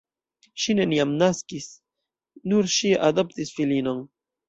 [0.63, 1.69] Ŝi neniam naskis,
[2.51, 4.07] nur ŝi adoptis filinon.